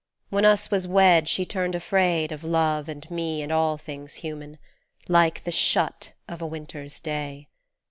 When 0.31 0.45
us 0.45 0.71
was 0.71 0.87
wed 0.87 1.29
she 1.29 1.45
turned 1.45 1.75
afraid 1.75 2.31
Of 2.31 2.43
love 2.43 2.89
and 2.89 3.07
me 3.11 3.43
and 3.43 3.51
all 3.51 3.77
things 3.77 4.15
human; 4.15 4.57
Like 5.07 5.43
the 5.43 5.51
shut 5.51 6.13
of 6.27 6.41
a 6.41 6.47
winter's 6.47 6.99
day. 6.99 7.49